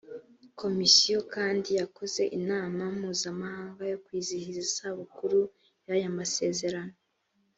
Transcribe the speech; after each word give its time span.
komisiyo 0.59 1.17
kandi 1.33 1.69
yakoze 1.79 2.21
inama 2.39 2.81
mpuzamahanga 2.97 3.81
yo 3.91 3.97
kwizihiza 4.05 4.59
isabukuru 4.67 5.39
ya 5.87 5.95
y 6.01 6.03
amasezerano 6.11 6.93